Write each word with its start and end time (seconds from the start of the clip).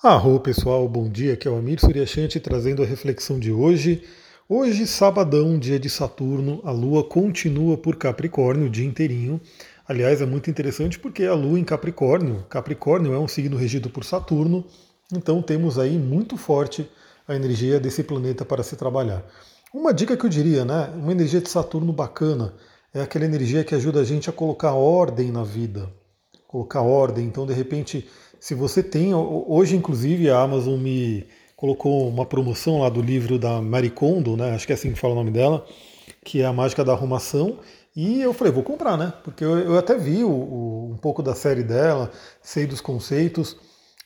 Arro 0.00 0.38
pessoal, 0.38 0.88
bom 0.88 1.08
dia, 1.08 1.32
aqui 1.32 1.48
é 1.48 1.50
o 1.50 1.58
Amir 1.58 1.80
Suryashanti 1.80 2.38
trazendo 2.38 2.84
a 2.84 2.86
reflexão 2.86 3.36
de 3.36 3.50
hoje. 3.50 4.04
Hoje, 4.48 4.86
sabadão, 4.86 5.58
dia 5.58 5.76
de 5.76 5.90
Saturno, 5.90 6.60
a 6.62 6.70
Lua 6.70 7.02
continua 7.02 7.76
por 7.76 7.96
Capricórnio 7.96 8.66
o 8.66 8.70
dia 8.70 8.86
inteirinho. 8.86 9.40
Aliás, 9.88 10.20
é 10.20 10.24
muito 10.24 10.48
interessante 10.48 11.00
porque 11.00 11.24
a 11.24 11.34
Lua 11.34 11.58
em 11.58 11.64
Capricórnio, 11.64 12.46
Capricórnio 12.48 13.12
é 13.12 13.18
um 13.18 13.26
signo 13.26 13.56
regido 13.56 13.90
por 13.90 14.04
Saturno, 14.04 14.64
então 15.12 15.42
temos 15.42 15.80
aí 15.80 15.98
muito 15.98 16.36
forte 16.36 16.88
a 17.26 17.34
energia 17.34 17.80
desse 17.80 18.04
planeta 18.04 18.44
para 18.44 18.62
se 18.62 18.76
trabalhar. 18.76 19.26
Uma 19.74 19.92
dica 19.92 20.16
que 20.16 20.24
eu 20.24 20.30
diria, 20.30 20.64
né? 20.64 20.92
Uma 20.94 21.10
energia 21.10 21.40
de 21.40 21.50
Saturno 21.50 21.92
bacana 21.92 22.54
é 22.94 23.00
aquela 23.00 23.24
energia 23.24 23.64
que 23.64 23.74
ajuda 23.74 23.98
a 23.98 24.04
gente 24.04 24.30
a 24.30 24.32
colocar 24.32 24.74
ordem 24.74 25.32
na 25.32 25.42
vida. 25.42 25.90
Colocar 26.46 26.82
ordem, 26.82 27.26
então 27.26 27.44
de 27.44 27.52
repente 27.52 28.08
se 28.40 28.54
você 28.54 28.82
tem, 28.82 29.14
hoje 29.14 29.76
inclusive 29.76 30.30
a 30.30 30.40
Amazon 30.40 30.78
me 30.78 31.26
colocou 31.56 32.08
uma 32.08 32.24
promoção 32.24 32.80
lá 32.80 32.88
do 32.88 33.02
livro 33.02 33.38
da 33.38 33.60
Marie 33.60 33.90
Kondo, 33.90 34.36
né? 34.36 34.54
Acho 34.54 34.64
que 34.64 34.72
é 34.72 34.74
assim 34.74 34.92
que 34.92 34.98
fala 34.98 35.14
o 35.14 35.16
nome 35.16 35.32
dela, 35.32 35.66
que 36.24 36.40
é 36.40 36.46
a 36.46 36.52
mágica 36.52 36.84
da 36.84 36.92
arrumação. 36.92 37.58
E 37.96 38.22
eu 38.22 38.32
falei, 38.32 38.52
vou 38.52 38.62
comprar, 38.62 38.96
né? 38.96 39.12
Porque 39.24 39.44
eu, 39.44 39.58
eu 39.58 39.76
até 39.76 39.98
vi 39.98 40.22
o, 40.22 40.30
o, 40.30 40.90
um 40.92 40.96
pouco 40.96 41.20
da 41.20 41.34
série 41.34 41.64
dela, 41.64 42.12
sei 42.40 42.64
dos 42.64 42.80
conceitos, 42.80 43.56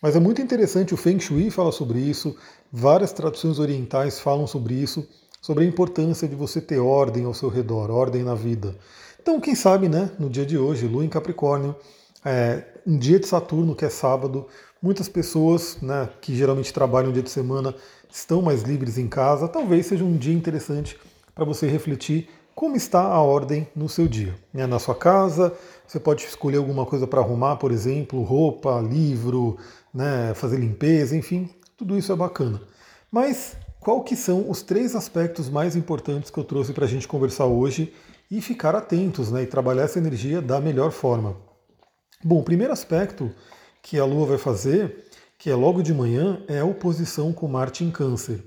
mas 0.00 0.16
é 0.16 0.20
muito 0.20 0.40
interessante. 0.40 0.94
O 0.94 0.96
Feng 0.96 1.20
Shui 1.20 1.50
fala 1.50 1.70
sobre 1.70 1.98
isso, 1.98 2.34
várias 2.72 3.12
traduções 3.12 3.58
orientais 3.58 4.18
falam 4.18 4.46
sobre 4.46 4.72
isso, 4.72 5.06
sobre 5.42 5.64
a 5.64 5.66
importância 5.66 6.26
de 6.26 6.34
você 6.34 6.58
ter 6.58 6.78
ordem 6.78 7.26
ao 7.26 7.34
seu 7.34 7.50
redor, 7.50 7.90
ordem 7.90 8.22
na 8.22 8.34
vida. 8.34 8.74
Então, 9.20 9.38
quem 9.38 9.54
sabe, 9.54 9.90
né? 9.90 10.10
No 10.18 10.30
dia 10.30 10.46
de 10.46 10.56
hoje, 10.56 10.86
Lua 10.86 11.04
em 11.04 11.08
Capricórnio 11.08 11.76
é, 12.24 12.64
um 12.86 12.98
dia 12.98 13.18
de 13.18 13.26
Saturno, 13.26 13.74
que 13.74 13.84
é 13.84 13.90
sábado, 13.90 14.46
muitas 14.80 15.08
pessoas 15.08 15.78
né, 15.80 16.08
que 16.20 16.34
geralmente 16.34 16.72
trabalham 16.72 17.10
um 17.10 17.12
dia 17.12 17.22
de 17.22 17.30
semana 17.30 17.74
estão 18.10 18.42
mais 18.42 18.62
livres 18.62 18.98
em 18.98 19.08
casa. 19.08 19.48
Talvez 19.48 19.86
seja 19.86 20.04
um 20.04 20.16
dia 20.16 20.34
interessante 20.34 20.98
para 21.34 21.44
você 21.44 21.66
refletir 21.66 22.28
como 22.54 22.76
está 22.76 23.02
a 23.02 23.20
ordem 23.22 23.66
no 23.74 23.88
seu 23.88 24.06
dia. 24.06 24.34
Né? 24.52 24.66
Na 24.66 24.78
sua 24.78 24.94
casa, 24.94 25.52
você 25.86 25.98
pode 25.98 26.24
escolher 26.24 26.58
alguma 26.58 26.84
coisa 26.84 27.06
para 27.06 27.20
arrumar, 27.20 27.56
por 27.56 27.72
exemplo, 27.72 28.22
roupa, 28.22 28.80
livro, 28.80 29.56
né, 29.92 30.32
fazer 30.34 30.58
limpeza, 30.58 31.16
enfim, 31.16 31.48
tudo 31.76 31.96
isso 31.96 32.12
é 32.12 32.16
bacana. 32.16 32.60
Mas 33.10 33.56
qual 33.80 34.02
que 34.02 34.14
são 34.14 34.48
os 34.50 34.62
três 34.62 34.94
aspectos 34.94 35.48
mais 35.48 35.74
importantes 35.74 36.30
que 36.30 36.38
eu 36.38 36.44
trouxe 36.44 36.72
para 36.72 36.84
a 36.84 36.88
gente 36.88 37.08
conversar 37.08 37.46
hoje 37.46 37.92
e 38.30 38.40
ficar 38.40 38.74
atentos 38.74 39.30
né, 39.30 39.42
e 39.42 39.46
trabalhar 39.46 39.82
essa 39.84 39.98
energia 39.98 40.40
da 40.40 40.60
melhor 40.60 40.90
forma? 40.90 41.51
Bom, 42.24 42.38
o 42.38 42.44
primeiro 42.44 42.72
aspecto 42.72 43.32
que 43.82 43.98
a 43.98 44.04
Lua 44.04 44.24
vai 44.26 44.38
fazer, 44.38 45.08
que 45.36 45.50
é 45.50 45.56
logo 45.56 45.82
de 45.82 45.92
manhã, 45.92 46.40
é 46.46 46.60
a 46.60 46.64
oposição 46.64 47.32
com 47.32 47.48
Marte 47.48 47.82
em 47.82 47.90
Câncer. 47.90 48.44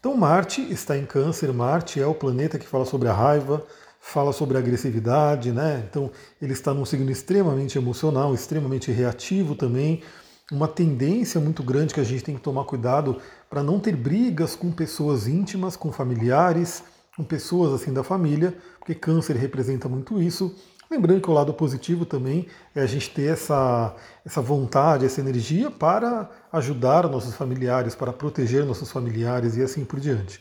Então, 0.00 0.16
Marte 0.16 0.60
está 0.72 0.98
em 0.98 1.06
Câncer, 1.06 1.52
Marte 1.52 2.00
é 2.00 2.06
o 2.06 2.16
planeta 2.16 2.58
que 2.58 2.66
fala 2.66 2.84
sobre 2.84 3.06
a 3.06 3.12
raiva, 3.12 3.64
fala 4.00 4.32
sobre 4.32 4.56
a 4.56 4.60
agressividade, 4.60 5.52
né? 5.52 5.84
Então, 5.88 6.10
ele 6.42 6.52
está 6.52 6.74
num 6.74 6.84
signo 6.84 7.08
extremamente 7.08 7.78
emocional, 7.78 8.34
extremamente 8.34 8.90
reativo 8.90 9.54
também, 9.54 10.02
uma 10.50 10.66
tendência 10.66 11.40
muito 11.40 11.62
grande 11.62 11.94
que 11.94 12.00
a 12.00 12.04
gente 12.04 12.24
tem 12.24 12.34
que 12.34 12.42
tomar 12.42 12.64
cuidado 12.64 13.20
para 13.48 13.62
não 13.62 13.78
ter 13.78 13.94
brigas 13.94 14.56
com 14.56 14.72
pessoas 14.72 15.28
íntimas, 15.28 15.76
com 15.76 15.92
familiares, 15.92 16.82
com 17.16 17.22
pessoas 17.22 17.72
assim 17.80 17.92
da 17.92 18.02
família, 18.02 18.56
porque 18.80 18.96
Câncer 18.96 19.36
representa 19.36 19.88
muito 19.88 20.20
isso. 20.20 20.56
Lembrando 20.90 21.20
que 21.20 21.30
o 21.30 21.32
lado 21.32 21.52
positivo 21.52 22.06
também 22.06 22.46
é 22.74 22.80
a 22.80 22.86
gente 22.86 23.10
ter 23.10 23.32
essa, 23.32 23.94
essa 24.24 24.40
vontade, 24.40 25.04
essa 25.04 25.20
energia 25.20 25.70
para 25.70 26.30
ajudar 26.52 27.08
nossos 27.08 27.34
familiares, 27.34 27.94
para 27.94 28.12
proteger 28.12 28.64
nossos 28.64 28.90
familiares 28.90 29.56
e 29.56 29.62
assim 29.62 29.84
por 29.84 29.98
diante. 29.98 30.40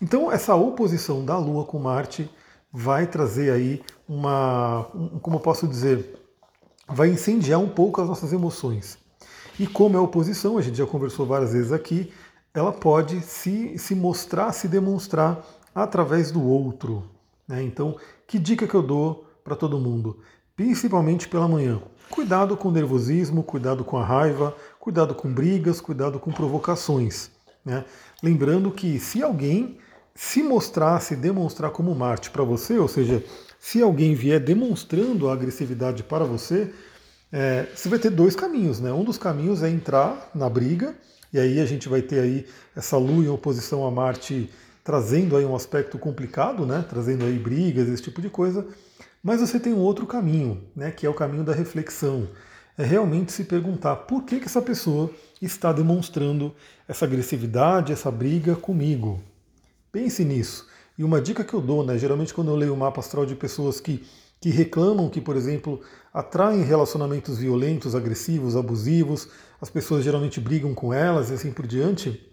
Então, 0.00 0.32
essa 0.32 0.54
oposição 0.54 1.24
da 1.24 1.36
Lua 1.36 1.64
com 1.64 1.78
Marte 1.78 2.30
vai 2.72 3.06
trazer 3.06 3.52
aí 3.52 3.82
uma, 4.08 4.86
um, 4.94 5.18
como 5.18 5.36
eu 5.36 5.40
posso 5.40 5.68
dizer, 5.68 6.18
vai 6.86 7.08
incendiar 7.08 7.60
um 7.60 7.68
pouco 7.68 8.00
as 8.00 8.08
nossas 8.08 8.32
emoções. 8.32 8.98
E 9.58 9.66
como 9.66 9.96
é 9.96 10.00
oposição, 10.00 10.56
a 10.56 10.62
gente 10.62 10.78
já 10.78 10.86
conversou 10.86 11.26
várias 11.26 11.52
vezes 11.52 11.72
aqui, 11.72 12.12
ela 12.54 12.72
pode 12.72 13.20
se, 13.20 13.76
se 13.76 13.94
mostrar, 13.94 14.52
se 14.52 14.66
demonstrar 14.66 15.44
através 15.74 16.30
do 16.30 16.42
outro. 16.42 17.04
Né? 17.46 17.62
Então, 17.62 17.96
que 18.26 18.38
dica 18.38 18.66
que 18.66 18.74
eu 18.74 18.82
dou 18.82 19.27
para 19.48 19.56
todo 19.56 19.80
mundo, 19.80 20.18
principalmente 20.54 21.26
pela 21.26 21.48
manhã. 21.48 21.80
Cuidado 22.10 22.54
com 22.54 22.68
o 22.68 22.72
nervosismo, 22.72 23.42
cuidado 23.42 23.82
com 23.82 23.96
a 23.96 24.04
raiva, 24.04 24.54
cuidado 24.78 25.14
com 25.14 25.32
brigas, 25.32 25.80
cuidado 25.80 26.20
com 26.20 26.30
provocações. 26.30 27.30
Né? 27.64 27.82
Lembrando 28.22 28.70
que 28.70 28.98
se 28.98 29.22
alguém 29.22 29.78
se 30.14 30.42
mostrar, 30.42 31.00
se 31.00 31.16
demonstrar 31.16 31.70
como 31.70 31.94
Marte 31.94 32.30
para 32.30 32.44
você, 32.44 32.78
ou 32.78 32.88
seja, 32.88 33.24
se 33.58 33.80
alguém 33.80 34.14
vier 34.14 34.38
demonstrando 34.38 35.30
a 35.30 35.32
agressividade 35.32 36.02
para 36.02 36.24
você, 36.24 36.70
é, 37.32 37.66
você 37.74 37.88
vai 37.88 37.98
ter 37.98 38.10
dois 38.10 38.36
caminhos. 38.36 38.80
Né? 38.80 38.92
Um 38.92 39.04
dos 39.04 39.16
caminhos 39.16 39.62
é 39.62 39.70
entrar 39.70 40.30
na 40.34 40.48
briga, 40.50 40.94
e 41.32 41.38
aí 41.38 41.58
a 41.58 41.64
gente 41.64 41.88
vai 41.88 42.02
ter 42.02 42.20
aí 42.20 42.46
essa 42.76 42.98
Lua 42.98 43.24
em 43.24 43.28
oposição 43.28 43.86
a 43.86 43.90
Marte 43.90 44.50
trazendo 44.84 45.36
aí 45.36 45.44
um 45.44 45.56
aspecto 45.56 45.98
complicado, 45.98 46.66
né? 46.66 46.84
trazendo 46.86 47.24
aí 47.24 47.38
brigas, 47.38 47.88
esse 47.88 48.02
tipo 48.02 48.20
de 48.20 48.28
coisa. 48.28 48.66
Mas 49.22 49.40
você 49.40 49.58
tem 49.58 49.72
um 49.72 49.80
outro 49.80 50.06
caminho, 50.06 50.62
né, 50.74 50.90
que 50.90 51.06
é 51.06 51.10
o 51.10 51.14
caminho 51.14 51.44
da 51.44 51.52
reflexão. 51.52 52.28
É 52.76 52.84
realmente 52.84 53.32
se 53.32 53.44
perguntar 53.44 53.96
por 53.96 54.22
que, 54.22 54.38
que 54.38 54.46
essa 54.46 54.62
pessoa 54.62 55.10
está 55.42 55.72
demonstrando 55.72 56.54
essa 56.86 57.04
agressividade, 57.04 57.92
essa 57.92 58.10
briga 58.10 58.54
comigo. 58.54 59.20
Pense 59.90 60.24
nisso. 60.24 60.66
E 60.96 61.04
uma 61.04 61.20
dica 61.20 61.44
que 61.44 61.54
eu 61.54 61.60
dou, 61.60 61.84
né, 61.84 61.98
geralmente 61.98 62.34
quando 62.34 62.50
eu 62.50 62.56
leio 62.56 62.74
o 62.74 62.76
mapa 62.76 63.00
astral 63.00 63.26
de 63.26 63.34
pessoas 63.34 63.80
que, 63.80 64.04
que 64.40 64.50
reclamam 64.50 65.08
que, 65.08 65.20
por 65.20 65.36
exemplo, 65.36 65.80
atraem 66.12 66.62
relacionamentos 66.62 67.38
violentos, 67.38 67.94
agressivos, 67.94 68.56
abusivos, 68.56 69.28
as 69.60 69.70
pessoas 69.70 70.04
geralmente 70.04 70.40
brigam 70.40 70.74
com 70.74 70.92
elas 70.92 71.30
e 71.30 71.34
assim 71.34 71.52
por 71.52 71.66
diante, 71.66 72.24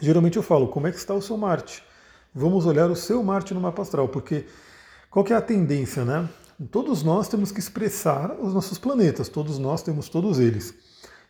geralmente 0.00 0.36
eu 0.36 0.42
falo, 0.42 0.68
como 0.68 0.86
é 0.86 0.90
que 0.90 0.98
está 0.98 1.14
o 1.14 1.22
seu 1.22 1.36
Marte? 1.36 1.82
Vamos 2.34 2.66
olhar 2.66 2.90
o 2.90 2.96
seu 2.96 3.22
Marte 3.22 3.54
no 3.54 3.60
mapa 3.60 3.82
astral, 3.82 4.08
porque 4.08 4.44
qual 5.16 5.24
que 5.24 5.32
é 5.32 5.36
a 5.36 5.40
tendência, 5.40 6.04
né? 6.04 6.28
Todos 6.70 7.02
nós 7.02 7.26
temos 7.26 7.50
que 7.50 7.58
expressar 7.58 8.36
os 8.38 8.52
nossos 8.52 8.76
planetas, 8.76 9.30
todos 9.30 9.58
nós 9.58 9.82
temos 9.82 10.10
todos 10.10 10.38
eles. 10.38 10.74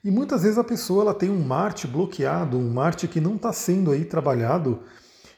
E 0.03 0.11
muitas 0.11 0.43
vezes 0.43 0.59
a 0.59 0.65
pessoa 0.65 1.03
ela 1.03 1.15
tem 1.15 1.31
um 1.31 1.41
Marte 1.41 1.87
bloqueado, 1.87 2.59
um 2.59 2.69
Marte 2.69 3.07
que 3.07 3.21
não 3.21 3.37
está 3.37 3.53
sendo 3.53 3.93
aí 3.93 4.05
trabalhado, 4.05 4.81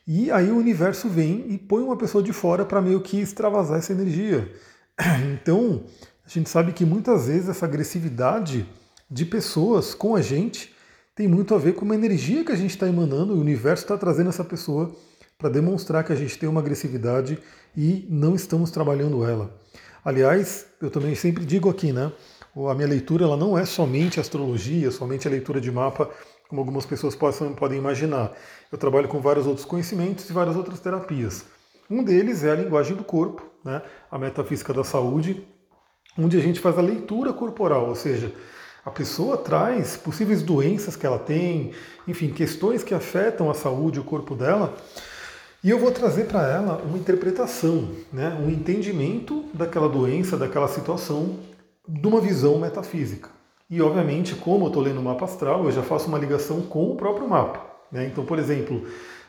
e 0.06 0.30
aí 0.30 0.50
o 0.50 0.56
universo 0.56 1.10
vem 1.10 1.44
e 1.50 1.58
põe 1.58 1.82
uma 1.82 1.94
pessoa 1.94 2.24
de 2.24 2.32
fora 2.32 2.64
para 2.64 2.80
meio 2.80 3.02
que 3.02 3.20
extravasar 3.20 3.76
essa 3.76 3.92
energia. 3.92 4.50
Então, 5.34 5.84
a 6.24 6.28
gente 6.30 6.48
sabe 6.48 6.72
que 6.72 6.86
muitas 6.86 7.26
vezes 7.26 7.50
essa 7.50 7.66
agressividade 7.66 8.66
de 9.10 9.26
pessoas 9.26 9.92
com 9.92 10.16
a 10.16 10.22
gente 10.22 10.74
tem 11.14 11.28
muito 11.28 11.54
a 11.54 11.58
ver 11.58 11.74
com 11.74 11.84
uma 11.84 11.94
energia 11.94 12.42
que 12.42 12.52
a 12.52 12.56
gente 12.56 12.70
está 12.70 12.88
emanando, 12.88 13.34
e 13.34 13.36
o 13.36 13.42
universo 13.42 13.84
está 13.84 13.98
trazendo 13.98 14.30
essa 14.30 14.42
pessoa 14.42 14.96
para 15.38 15.48
demonstrar 15.48 16.02
que 16.02 16.12
a 16.12 16.16
gente 16.16 16.36
tem 16.36 16.48
uma 16.48 16.60
agressividade 16.60 17.38
e 17.76 18.04
não 18.10 18.34
estamos 18.34 18.72
trabalhando 18.72 19.24
ela. 19.24 19.56
Aliás, 20.04 20.66
eu 20.82 20.90
também 20.90 21.14
sempre 21.14 21.44
digo 21.44 21.70
aqui, 21.70 21.92
né? 21.92 22.10
A 22.68 22.74
minha 22.74 22.88
leitura 22.88 23.24
ela 23.24 23.36
não 23.36 23.56
é 23.56 23.64
somente 23.64 24.18
astrologia, 24.18 24.90
somente 24.90 25.28
a 25.28 25.30
leitura 25.30 25.60
de 25.60 25.70
mapa, 25.70 26.10
como 26.48 26.60
algumas 26.60 26.84
pessoas 26.84 27.14
possam, 27.14 27.52
podem 27.52 27.78
imaginar. 27.78 28.32
Eu 28.72 28.76
trabalho 28.76 29.06
com 29.06 29.20
vários 29.20 29.46
outros 29.46 29.64
conhecimentos 29.64 30.28
e 30.28 30.32
várias 30.32 30.56
outras 30.56 30.80
terapias. 30.80 31.44
Um 31.88 32.02
deles 32.02 32.42
é 32.42 32.50
a 32.50 32.56
linguagem 32.56 32.96
do 32.96 33.04
corpo, 33.04 33.46
né? 33.64 33.80
a 34.10 34.18
metafísica 34.18 34.74
da 34.74 34.82
saúde, 34.82 35.46
onde 36.18 36.36
a 36.36 36.40
gente 36.40 36.58
faz 36.58 36.76
a 36.76 36.82
leitura 36.82 37.32
corporal, 37.32 37.88
ou 37.88 37.94
seja, 37.94 38.34
a 38.84 38.90
pessoa 38.90 39.36
traz 39.36 39.96
possíveis 39.96 40.42
doenças 40.42 40.96
que 40.96 41.06
ela 41.06 41.18
tem, 41.18 41.72
enfim, 42.08 42.30
questões 42.30 42.82
que 42.82 42.92
afetam 42.92 43.48
a 43.48 43.54
saúde, 43.54 44.00
o 44.00 44.04
corpo 44.04 44.34
dela, 44.34 44.74
e 45.62 45.70
eu 45.70 45.78
vou 45.78 45.90
trazer 45.90 46.26
para 46.26 46.46
ela 46.46 46.82
uma 46.84 46.96
interpretação, 46.96 47.88
né, 48.12 48.36
um 48.40 48.48
entendimento 48.48 49.44
daquela 49.52 49.88
doença, 49.88 50.36
daquela 50.36 50.68
situação, 50.68 51.36
de 51.88 52.06
uma 52.06 52.20
visão 52.20 52.58
metafísica. 52.58 53.30
E, 53.68 53.82
obviamente, 53.82 54.34
como 54.34 54.64
eu 54.64 54.68
estou 54.68 54.82
lendo 54.82 55.00
o 55.00 55.02
mapa 55.02 55.24
astral, 55.24 55.64
eu 55.64 55.72
já 55.72 55.82
faço 55.82 56.08
uma 56.08 56.18
ligação 56.18 56.62
com 56.62 56.90
o 56.90 56.96
próprio 56.96 57.28
mapa. 57.28 57.66
Né? 57.90 58.06
Então, 58.06 58.24
por 58.24 58.38
exemplo, 58.38 58.86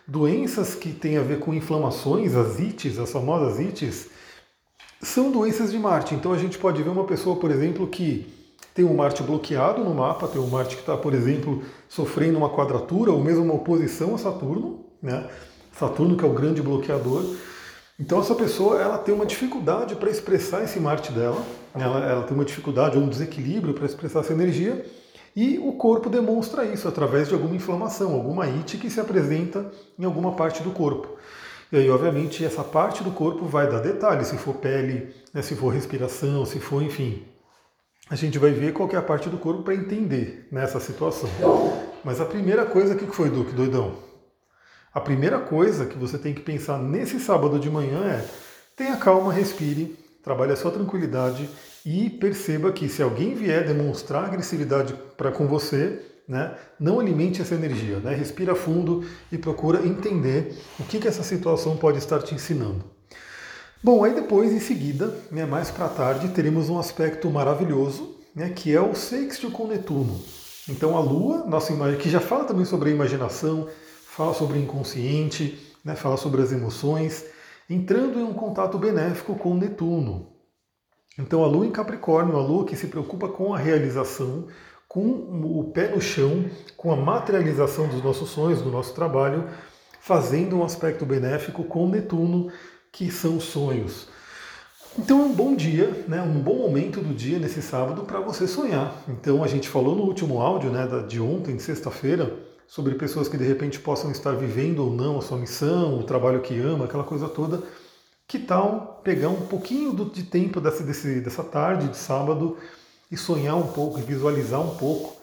doenças 0.08 0.76
que 0.76 0.92
têm 0.92 1.18
a 1.18 1.22
ver 1.22 1.40
com 1.40 1.54
inflamações, 1.54 2.36
as 2.36 2.60
ites, 2.60 3.00
as 3.00 3.12
famosas 3.12 3.60
ites, 3.60 4.10
são 5.02 5.31
doenças 5.31 5.72
de 5.72 5.80
Marte. 5.80 6.16
Então, 6.16 6.31
a 6.31 6.38
gente 6.38 6.58
pode 6.58 6.81
ver 6.81 6.90
uma 6.90 7.06
pessoa, 7.06 7.38
por 7.38 7.52
exemplo, 7.52 7.88
que 7.88 8.31
tem 8.74 8.86
um 8.86 8.94
Marte 8.94 9.24
bloqueado 9.24 9.84
no 9.84 9.94
mapa, 9.94 10.28
tem 10.28 10.40
um 10.40 10.48
Marte 10.48 10.76
que 10.76 10.81
está, 10.81 10.96
por 10.96 11.14
exemplo, 11.14 11.64
sofrendo 11.90 12.38
uma 12.38 12.50
quadratura 12.50 13.12
ou 13.12 13.22
mesmo 13.22 13.44
uma 13.44 13.56
oposição 13.56 14.16
a 14.16 14.18
Saturno, 14.18 14.86
né? 15.02 15.28
Saturno, 15.80 16.16
que 16.18 16.24
é 16.24 16.28
o 16.28 16.34
grande 16.34 16.62
bloqueador. 16.62 17.24
Então 18.00 18.20
essa 18.20 18.36
pessoa 18.36 18.80
ela 18.80 18.98
tem 18.98 19.14
uma 19.14 19.26
dificuldade 19.26 19.96
para 19.96 20.10
expressar 20.10 20.64
esse 20.64 20.80
Marte 20.80 21.12
dela, 21.12 21.42
ela, 21.76 22.06
ela 22.06 22.24
tem 22.24 22.36
uma 22.36 22.46
dificuldade 22.46 22.98
ou 22.98 23.04
um 23.04 23.10
desequilíbrio 23.10 23.74
para 23.74 23.86
expressar 23.86 24.20
essa 24.20 24.34
energia, 24.34 24.86
E 25.36 25.60
o 25.60 25.74
corpo 25.74 26.10
demonstra 26.10 26.66
isso 26.66 26.88
através 26.88 27.28
de 27.28 27.34
alguma 27.34 27.56
inflamação, 27.56 28.14
alguma 28.14 28.46
it 28.46 28.78
que 28.78 28.90
se 28.90 29.00
apresenta 29.00 29.72
em 29.98 30.04
alguma 30.04 30.34
parte 30.34 30.64
do 30.64 30.72
corpo. 30.72 31.18
E 31.72 31.78
aí, 31.78 31.90
obviamente, 31.90 32.44
essa 32.44 32.64
parte 32.64 33.04
do 33.04 33.12
corpo 33.12 33.46
vai 33.46 33.70
dar 33.70 33.80
detalhes, 33.80 34.28
se 34.28 34.38
for 34.38 34.56
pele, 34.56 35.14
né, 35.34 35.42
se 35.42 35.56
for 35.56 35.70
respiração, 35.70 36.46
se 36.46 36.60
for, 36.60 36.81
enfim. 36.81 37.24
A 38.10 38.16
gente 38.16 38.40
vai 38.40 38.52
ver 38.52 38.74
qual 38.74 38.90
é 38.92 38.96
a 38.96 39.02
parte 39.04 39.30
do 39.30 39.38
corpo 39.38 39.62
para 39.62 39.76
entender 39.76 40.48
nessa 40.52 40.80
situação. 40.80 41.30
Mas 42.04 42.20
a 42.20 42.26
primeira 42.26 42.66
coisa, 42.66 42.96
o 42.96 42.98
que 42.98 43.06
foi, 43.06 43.30
Duque, 43.30 43.54
doidão? 43.54 44.09
A 44.92 45.00
primeira 45.00 45.40
coisa 45.40 45.86
que 45.86 45.98
você 45.98 46.18
tem 46.18 46.34
que 46.34 46.42
pensar 46.42 46.80
nesse 46.80 47.20
sábado 47.20 47.60
de 47.60 47.70
manhã 47.70 48.04
é 48.06 48.26
tenha 48.76 48.98
calma, 48.98 49.32
respire, 49.32 49.96
trabalhe 50.24 50.52
a 50.52 50.56
sua 50.56 50.72
tranquilidade 50.72 51.48
e 51.86 52.10
perceba 52.10 52.72
que 52.72 52.90
se 52.90 53.04
alguém 53.04 53.36
vier 53.36 53.68
demonstrar 53.68 54.26
agressividade 54.26 54.96
para 55.16 55.32
com 55.32 55.48
você, 55.48 56.02
né, 56.28 56.56
não 56.80 57.00
alimente 57.00 57.42
essa 57.42 57.54
energia, 57.54 58.00
né, 58.00 58.16
respira 58.16 58.56
fundo 58.56 59.06
e 59.32 59.38
procura 59.38 59.86
entender 59.86 60.58
o 60.80 60.84
que, 60.84 61.00
que 61.00 61.08
essa 61.08 61.24
situação 61.24 61.78
pode 61.78 62.00
estar 62.00 62.20
te 62.24 62.34
ensinando. 62.34 62.84
Bom, 63.84 64.04
aí 64.04 64.14
depois, 64.14 64.52
em 64.52 64.60
seguida, 64.60 65.16
né, 65.32 65.46
mais 65.46 65.70
para 65.70 65.88
tarde, 65.88 66.30
teremos 66.30 66.68
um 66.68 66.80
aspecto 66.80 67.30
maravilhoso, 67.30 68.16
né, 68.36 68.50
que 68.50 68.76
é 68.76 68.82
o 68.82 68.96
sextil 68.96 69.52
com 69.52 69.68
Netuno. 69.68 70.20
Então 70.68 70.98
a 70.98 71.00
Lua, 71.00 71.46
nossa 71.46 71.72
imagem, 71.72 72.00
que 72.00 72.10
já 72.10 72.20
fala 72.20 72.44
também 72.44 72.66
sobre 72.66 72.90
a 72.90 72.94
imaginação, 72.94 73.68
fala 74.19 74.33
sobre 74.33 74.57
o 74.57 74.62
inconsciente, 74.62 75.57
né, 75.81 75.95
fala 75.95 76.18
sobre 76.18 76.42
as 76.42 76.51
emoções, 76.51 77.24
entrando 77.69 78.19
em 78.19 78.24
um 78.24 78.33
contato 78.33 78.77
benéfico 78.77 79.33
com 79.33 79.56
Netuno. 79.56 80.33
Então 81.18 81.42
a 81.42 81.48
Lua 81.48 81.66
em 81.66 81.71
Capricórnio, 81.71 82.36
a 82.36 82.42
Lua 82.42 82.66
que 82.66 82.75
se 82.75 82.88
preocupa 82.88 83.30
com 83.30 83.54
a 83.54 83.57
realização, 83.57 84.48
com 84.89 85.07
o 85.07 85.71
pé 85.71 85.88
no 85.88 86.01
chão, 86.01 86.48
com 86.75 86.92
a 86.92 86.98
materialização 86.98 87.88
dos 87.88 88.04
nossos 88.04 88.30
sonhos, 88.31 88.62
do 88.62 88.69
nosso 88.69 88.94
trabalho, 88.94 89.48
fazendo 90.01 90.57
um 90.57 90.66
aspecto 90.66 91.06
benéfico 91.06 91.63
com 91.63 91.88
Netuno, 91.88 92.51
que 92.92 93.10
são 93.10 93.39
sonhos. 93.39 94.10
Então 94.98 95.21
é 95.21 95.25
um 95.27 95.33
bom 95.33 95.56
dia, 95.56 96.04
né, 96.10 96.21
um 96.21 96.42
bom 96.42 96.56
momento 96.56 97.00
do 97.00 97.13
dia 97.13 97.39
nesse 97.39 97.62
sábado 97.62 98.04
para 98.04 98.19
você 98.19 98.45
sonhar. 98.50 99.01
Então 99.07 99.42
a 99.45 99.48
gente 99.48 99.69
falou 99.69 99.95
no 99.95 100.04
último 100.04 100.42
áudio 100.42 100.69
né, 100.71 100.86
de 101.07 101.21
ontem, 101.21 101.57
sexta-feira, 101.57 102.49
sobre 102.69 102.94
pessoas 102.94 103.27
que 103.27 103.36
de 103.36 103.44
repente 103.44 103.80
possam 103.80 104.12
estar 104.12 104.31
vivendo 104.36 104.86
ou 104.86 104.94
não 104.94 105.18
a 105.18 105.21
sua 105.21 105.39
missão, 105.39 106.00
o 106.00 106.04
trabalho 106.04 106.39
que 106.39 106.57
ama, 106.60 106.86
aquela 106.86 107.04
coisa 107.04 107.27
toda. 107.27 107.63
Que 108.27 108.38
tal 108.38 109.01
pegar 109.04 109.30
um 109.30 109.48
pouquinho 109.48 109.92
de 110.06 110.21
tempo 110.21 110.62
dessa, 110.62 110.83
desse, 110.83 111.19
dessa 111.19 111.44
tarde 111.44 111.88
de 111.88 111.98
sábado 111.98 112.57
e 113.12 113.18
sonhar 113.18 113.56
um 113.56 113.68
pouco, 113.69 113.98
e 113.98 114.04
visualizar 114.04 114.62
um 114.62 114.77
pouco, 114.77 115.19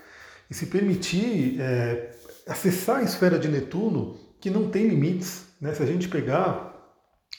e 0.50 0.54
se 0.54 0.66
permitir 0.66 1.60
é, 1.60 2.16
acessar 2.48 2.96
a 2.96 3.02
esfera 3.04 3.38
de 3.38 3.46
Netuno, 3.46 4.19
que 4.40 4.50
não 4.50 4.69
tem 4.69 4.88
limites. 4.88 5.44
Né? 5.60 5.72
Se 5.72 5.84
a 5.84 5.87
gente 5.87 6.08
pegar 6.08 6.75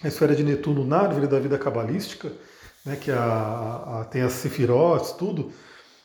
a 0.01 0.07
esfera 0.07 0.33
de 0.33 0.41
Netuno 0.41 0.85
na 0.85 0.99
árvore 0.99 1.27
da 1.27 1.37
vida 1.37 1.57
cabalística, 1.57 2.31
né, 2.85 2.95
que 2.95 3.11
a, 3.11 3.99
a, 3.99 4.05
tem 4.05 4.21
as 4.21 4.31
Sefirot, 4.31 5.17
tudo, 5.17 5.51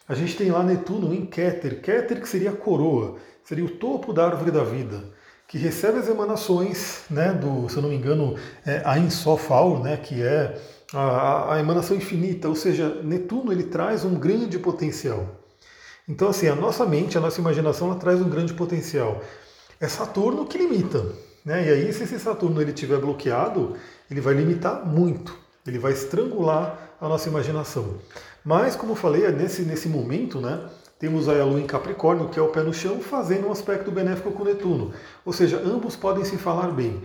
a 0.08 0.14
gente 0.14 0.36
tem 0.36 0.50
lá 0.50 0.62
Netuno 0.62 1.14
em 1.14 1.24
Keter. 1.24 1.80
Keter 1.80 2.20
que 2.20 2.28
seria 2.28 2.50
a 2.50 2.56
coroa, 2.56 3.16
seria 3.44 3.64
o 3.64 3.70
topo 3.70 4.12
da 4.12 4.26
árvore 4.26 4.50
da 4.50 4.64
vida, 4.64 5.04
que 5.46 5.58
recebe 5.58 5.98
as 5.98 6.08
emanações, 6.08 7.04
né, 7.10 7.32
do, 7.32 7.68
se 7.68 7.76
eu 7.76 7.82
não 7.82 7.90
me 7.90 7.96
engano, 7.96 8.36
é, 8.64 8.82
a 8.84 8.98
Insofal, 8.98 9.80
né, 9.80 9.96
que 9.96 10.22
é 10.22 10.58
a, 10.92 11.54
a, 11.54 11.60
emanação 11.60 11.96
infinita, 11.96 12.48
ou 12.48 12.54
seja, 12.54 13.00
Netuno 13.02 13.52
ele 13.52 13.64
traz 13.64 14.04
um 14.04 14.14
grande 14.14 14.58
potencial. 14.58 15.26
Então, 16.08 16.28
assim, 16.28 16.48
a 16.48 16.54
nossa 16.54 16.84
mente, 16.84 17.16
a 17.16 17.20
nossa 17.20 17.40
imaginação, 17.40 17.88
ela 17.88 17.98
traz 17.98 18.20
um 18.20 18.28
grande 18.28 18.54
potencial. 18.54 19.22
É 19.80 19.86
Saturno 19.86 20.46
que 20.46 20.58
limita. 20.58 21.04
Né? 21.44 21.68
E 21.68 21.70
aí, 21.70 21.92
se 21.92 22.04
esse 22.04 22.18
Saturno 22.18 22.60
ele 22.60 22.72
estiver 22.72 22.98
bloqueado, 22.98 23.76
ele 24.10 24.20
vai 24.20 24.34
limitar 24.34 24.86
muito, 24.86 25.36
ele 25.66 25.78
vai 25.78 25.92
estrangular 25.92 26.81
a 27.02 27.08
nossa 27.08 27.28
imaginação. 27.28 27.96
Mas, 28.44 28.76
como 28.76 28.92
eu 28.92 28.96
falei, 28.96 29.28
nesse, 29.32 29.62
nesse 29.62 29.88
momento, 29.88 30.40
né, 30.40 30.60
temos 31.00 31.28
a 31.28 31.44
Lua 31.44 31.58
em 31.58 31.66
Capricórnio, 31.66 32.28
que 32.28 32.38
é 32.38 32.42
o 32.42 32.48
pé 32.48 32.62
no 32.62 32.72
chão, 32.72 33.00
fazendo 33.00 33.48
um 33.48 33.52
aspecto 33.52 33.90
benéfico 33.90 34.30
com 34.30 34.44
Netuno. 34.44 34.92
Ou 35.24 35.32
seja, 35.32 35.60
ambos 35.64 35.96
podem 35.96 36.24
se 36.24 36.36
falar 36.36 36.70
bem. 36.70 37.02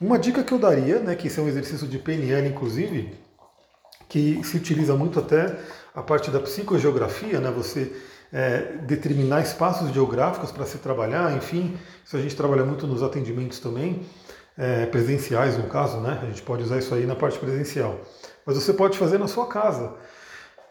Uma 0.00 0.18
dica 0.20 0.44
que 0.44 0.52
eu 0.52 0.58
daria, 0.58 1.00
né, 1.00 1.16
que 1.16 1.26
isso 1.26 1.40
é 1.40 1.42
um 1.42 1.48
exercício 1.48 1.88
de 1.88 1.98
PNL, 1.98 2.48
inclusive, 2.48 3.12
que 4.08 4.40
se 4.44 4.56
utiliza 4.56 4.94
muito 4.94 5.18
até 5.18 5.58
a 5.94 6.00
parte 6.00 6.30
da 6.30 6.38
psicogeografia, 6.38 7.40
né? 7.40 7.50
Você 7.50 7.92
é, 8.32 8.76
determinar 8.82 9.40
espaços 9.40 9.92
geográficos 9.92 10.52
para 10.52 10.64
se 10.64 10.78
trabalhar, 10.78 11.36
enfim, 11.36 11.76
isso 12.04 12.16
a 12.16 12.20
gente 12.20 12.36
trabalha 12.36 12.64
muito 12.64 12.86
nos 12.86 13.02
atendimentos 13.02 13.58
também, 13.58 14.06
é, 14.56 14.86
presenciais 14.86 15.58
no 15.58 15.64
caso, 15.64 16.00
né? 16.00 16.20
A 16.22 16.26
gente 16.26 16.42
pode 16.42 16.62
usar 16.62 16.78
isso 16.78 16.94
aí 16.94 17.04
na 17.04 17.16
parte 17.16 17.38
presencial. 17.38 18.00
Mas 18.54 18.64
você 18.64 18.72
pode 18.72 18.98
fazer 18.98 19.18
na 19.18 19.28
sua 19.28 19.46
casa. 19.46 19.94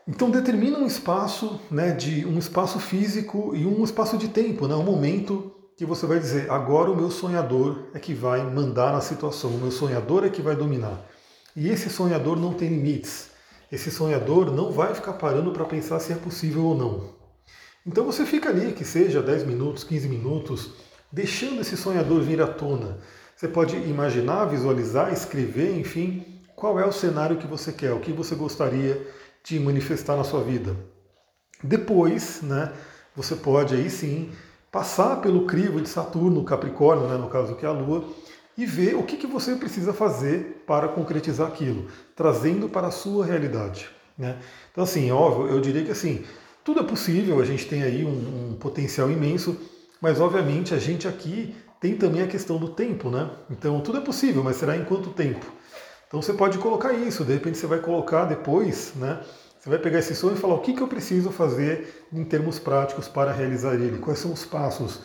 Então 0.07 0.29
determina 0.29 0.77
um 0.77 0.85
espaço, 0.85 1.59
né, 1.69 1.91
de 1.91 2.25
um 2.25 2.37
espaço 2.37 2.79
físico 2.79 3.55
e 3.55 3.65
um 3.65 3.83
espaço 3.83 4.17
de 4.17 4.27
tempo, 4.27 4.67
né, 4.67 4.75
um 4.75 4.83
momento 4.83 5.51
que 5.77 5.85
você 5.85 6.05
vai 6.05 6.19
dizer, 6.19 6.51
agora 6.51 6.91
o 6.91 6.95
meu 6.95 7.09
sonhador 7.09 7.85
é 7.93 7.99
que 7.99 8.13
vai 8.13 8.43
mandar 8.43 8.91
na 8.91 9.01
situação, 9.01 9.51
o 9.51 9.57
meu 9.57 9.71
sonhador 9.71 10.25
é 10.25 10.29
que 10.29 10.41
vai 10.41 10.55
dominar. 10.55 10.99
E 11.55 11.69
esse 11.69 11.89
sonhador 11.89 12.37
não 12.37 12.53
tem 12.53 12.69
limites 12.69 13.29
esse 13.71 13.91
sonhador 13.91 14.51
não 14.51 14.71
vai 14.71 14.95
ficar 14.95 15.13
parando 15.13 15.51
para 15.51 15.65
pensar 15.65 15.99
se 15.99 16.11
é 16.11 16.15
possível 16.15 16.65
ou 16.65 16.75
não. 16.75 17.13
Então 17.85 18.03
você 18.03 18.25
fica 18.25 18.49
ali, 18.49 18.73
que 18.73 18.83
seja 18.83 19.21
10 19.21 19.45
minutos, 19.45 19.83
15 19.83 20.07
minutos, 20.07 20.71
deixando 21.11 21.61
esse 21.61 21.77
sonhador 21.77 22.21
vir 22.21 22.41
à 22.41 22.47
tona. 22.47 22.97
Você 23.35 23.47
pode 23.47 23.75
imaginar, 23.75 24.45
visualizar, 24.45 25.13
escrever, 25.13 25.77
enfim, 25.77 26.38
qual 26.59 26.77
é 26.77 26.85
o 26.85 26.91
cenário 26.91 27.37
que 27.37 27.47
você 27.47 27.71
quer, 27.71 27.93
o 27.93 28.01
que 28.01 28.11
você 28.11 28.35
gostaria 28.35 29.07
de 29.43 29.57
manifestar 29.59 30.17
na 30.17 30.25
sua 30.25 30.43
vida. 30.43 30.75
Depois, 31.63 32.41
né, 32.41 32.73
você 33.15 33.33
pode 33.33 33.73
aí 33.73 33.89
sim 33.89 34.29
passar 34.69 35.21
pelo 35.21 35.45
crivo 35.45 35.79
de 35.79 35.87
Saturno, 35.87 36.43
Capricórnio, 36.43 37.07
né, 37.07 37.15
no 37.15 37.29
caso 37.29 37.55
que 37.55 37.65
é 37.65 37.69
a 37.69 37.71
Lua, 37.71 38.03
e 38.57 38.65
ver 38.65 38.95
o 38.95 39.03
que, 39.03 39.15
que 39.15 39.25
você 39.25 39.55
precisa 39.55 39.93
fazer 39.93 40.63
para 40.67 40.89
concretizar 40.89 41.47
aquilo, 41.47 41.87
trazendo 42.13 42.67
para 42.67 42.87
a 42.87 42.91
sua 42.91 43.25
realidade. 43.25 43.89
Né? 44.17 44.37
Então, 44.69 44.83
assim, 44.83 45.09
óbvio, 45.11 45.47
eu 45.47 45.61
diria 45.61 45.85
que 45.85 45.91
assim, 45.91 46.25
tudo 46.61 46.81
é 46.81 46.83
possível, 46.83 47.39
a 47.39 47.45
gente 47.45 47.67
tem 47.67 47.83
aí 47.83 48.03
um, 48.03 48.51
um 48.51 48.55
potencial 48.59 49.09
imenso, 49.09 49.57
mas 50.01 50.19
obviamente 50.19 50.73
a 50.73 50.77
gente 50.77 51.07
aqui 51.07 51.55
tem 51.79 51.95
também 51.95 52.21
a 52.21 52.27
questão 52.27 52.57
do 52.57 52.69
tempo, 52.69 53.09
né? 53.09 53.29
Então 53.49 53.79
tudo 53.79 53.99
é 53.99 54.01
possível, 54.01 54.43
mas 54.43 54.57
será 54.57 54.75
em 54.75 54.83
quanto 54.83 55.11
tempo? 55.11 55.45
Então 56.09 56.23
você 56.23 56.33
pode 56.33 56.57
colocar 56.57 56.91
isso, 56.91 57.23
de 57.23 57.33
repente 57.33 57.59
você 57.59 57.67
vai 57.67 57.77
colocar 57.77 58.25
depois, 58.25 58.93
né? 58.95 59.21
Você 59.59 59.69
vai 59.69 59.77
pegar 59.77 59.99
esse 59.99 60.15
sonho 60.15 60.35
e 60.35 60.39
falar 60.39 60.55
o 60.55 60.59
que, 60.59 60.73
que 60.73 60.81
eu 60.81 60.87
preciso 60.87 61.29
fazer 61.29 62.07
em 62.11 62.23
termos 62.23 62.57
práticos 62.57 63.07
para 63.07 63.31
realizar 63.31 63.75
ele, 63.75 63.99
quais 63.99 64.17
são 64.17 64.33
os 64.33 64.43
passos, 64.43 65.01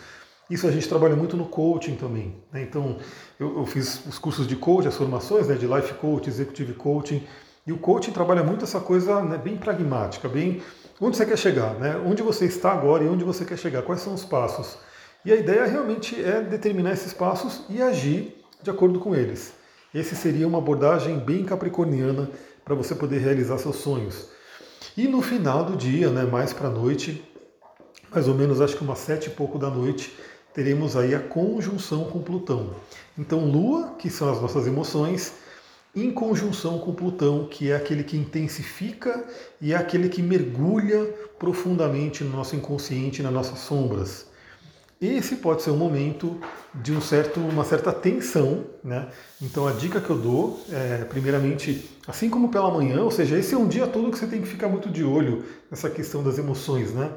isso 0.48 0.66
a 0.66 0.70
gente 0.70 0.88
trabalha 0.88 1.14
muito 1.14 1.36
no 1.36 1.44
coaching 1.44 1.96
também. 1.96 2.34
Né? 2.50 2.62
Então, 2.62 2.96
eu, 3.38 3.58
eu, 3.58 3.66
fiz 3.66 4.06
os 4.06 4.18
cursos 4.18 4.46
de 4.46 4.56
coaching, 4.56 4.88
as 4.88 4.96
formações 4.96 5.46
né, 5.46 5.56
de 5.56 5.66
life 5.66 5.92
coaching, 5.94 6.30
executive 6.30 6.72
coaching, 6.72 7.26
e 7.66 7.72
o 7.72 7.78
coaching 7.78 8.12
trabalha 8.12 8.42
muito 8.42 8.64
essa 8.64 8.80
coisa 8.80 9.22
né, 9.22 9.36
bem 9.36 9.58
pragmática, 9.58 10.26
bem 10.26 10.62
onde 11.00 11.18
você 11.18 11.26
quer 11.26 11.36
chegar, 11.36 11.74
né? 11.74 11.96
onde 11.96 12.22
você 12.22 12.46
está 12.46 12.72
agora 12.72 13.04
e 13.04 13.08
onde 13.08 13.24
você 13.24 13.44
quer 13.44 13.58
chegar, 13.58 13.82
quais 13.82 14.00
são 14.00 14.14
os 14.14 14.24
passos. 14.24 14.78
E 15.24 15.32
a 15.32 15.36
ideia 15.36 15.66
realmente 15.66 16.22
é 16.22 16.40
determinar 16.40 16.92
esses 16.92 17.12
passos 17.12 17.64
e 17.68 17.82
agir 17.82 18.42
de 18.62 18.70
acordo 18.70 19.00
com 19.00 19.14
eles. 19.14 19.54
Esse 19.94 20.16
seria 20.16 20.48
uma 20.48 20.58
abordagem 20.58 21.20
bem 21.20 21.44
capricorniana 21.44 22.28
para 22.64 22.74
você 22.74 22.96
poder 22.96 23.18
realizar 23.18 23.58
seus 23.58 23.76
sonhos. 23.76 24.28
E 24.96 25.06
no 25.06 25.22
final 25.22 25.64
do 25.64 25.76
dia, 25.76 26.10
né, 26.10 26.24
mais 26.24 26.52
para 26.52 26.66
a 26.66 26.70
noite, 26.70 27.22
mais 28.10 28.26
ou 28.26 28.34
menos 28.34 28.60
acho 28.60 28.76
que 28.76 28.82
umas 28.82 28.98
sete 28.98 29.26
e 29.26 29.30
pouco 29.30 29.56
da 29.56 29.70
noite, 29.70 30.12
teremos 30.52 30.96
aí 30.96 31.14
a 31.14 31.20
conjunção 31.20 32.04
com 32.06 32.20
Plutão. 32.20 32.74
Então, 33.16 33.44
Lua, 33.44 33.94
que 33.96 34.10
são 34.10 34.32
as 34.32 34.40
nossas 34.40 34.66
emoções, 34.66 35.34
em 35.94 36.10
conjunção 36.10 36.80
com 36.80 36.92
Plutão, 36.92 37.46
que 37.48 37.70
é 37.70 37.76
aquele 37.76 38.02
que 38.02 38.16
intensifica 38.16 39.24
e 39.60 39.72
é 39.72 39.76
aquele 39.76 40.08
que 40.08 40.22
mergulha 40.22 41.04
profundamente 41.38 42.24
no 42.24 42.30
nosso 42.36 42.56
inconsciente, 42.56 43.22
nas 43.22 43.32
nossas 43.32 43.60
sombras. 43.60 44.26
Esse 45.00 45.36
pode 45.36 45.62
ser 45.62 45.70
um 45.70 45.76
momento 45.76 46.40
de 46.74 46.92
um 46.92 47.00
certo, 47.00 47.40
uma 47.40 47.64
certa 47.64 47.92
tensão, 47.92 48.64
né? 48.82 49.08
Então 49.42 49.66
a 49.66 49.72
dica 49.72 50.00
que 50.00 50.08
eu 50.08 50.18
dou 50.18 50.60
é, 50.70 51.04
primeiramente, 51.04 51.90
assim 52.06 52.30
como 52.30 52.48
pela 52.48 52.70
manhã, 52.70 53.02
ou 53.02 53.10
seja, 53.10 53.38
esse 53.38 53.54
é 53.54 53.58
um 53.58 53.68
dia 53.68 53.86
todo 53.86 54.10
que 54.10 54.18
você 54.18 54.26
tem 54.26 54.40
que 54.40 54.48
ficar 54.48 54.68
muito 54.68 54.88
de 54.88 55.04
olho 55.04 55.44
nessa 55.70 55.90
questão 55.90 56.22
das 56.22 56.38
emoções, 56.38 56.92
né? 56.92 57.12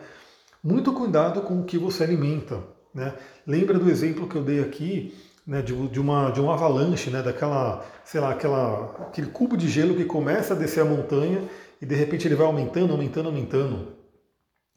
Muito 0.64 0.92
cuidado 0.92 1.42
com 1.42 1.62
o 1.62 1.64
que 1.64 1.78
você 1.78 2.04
alimenta. 2.04 2.62
Né? 2.94 3.14
Lembra 3.46 3.78
do 3.78 3.90
exemplo 3.90 4.28
que 4.28 4.36
eu 4.36 4.44
dei 4.44 4.60
aqui 4.60 5.14
né, 5.46 5.62
de, 5.62 5.88
de, 5.88 6.00
uma, 6.00 6.30
de 6.32 6.42
uma 6.42 6.56
avalanche, 6.56 7.10
né, 7.10 7.22
daquela, 7.22 7.86
sei 8.04 8.20
lá, 8.20 8.32
aquela, 8.32 9.08
aquele 9.08 9.28
cubo 9.28 9.56
de 9.56 9.70
gelo 9.70 9.96
que 9.96 10.04
começa 10.04 10.54
a 10.54 10.58
descer 10.58 10.82
a 10.82 10.86
montanha 10.86 11.48
e 11.82 11.86
de 11.86 11.96
repente 11.96 12.28
ele 12.28 12.36
vai 12.36 12.46
aumentando, 12.46 12.92
aumentando, 12.92 13.30
aumentando. 13.30 13.94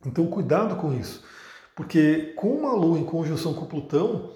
Então 0.06 0.26
cuidado 0.26 0.76
com 0.76 0.92
isso. 0.92 1.24
Porque 1.74 2.32
com 2.36 2.54
uma 2.54 2.72
Lua 2.72 2.98
em 2.98 3.04
conjunção 3.04 3.54
com 3.54 3.66
Plutão, 3.66 4.32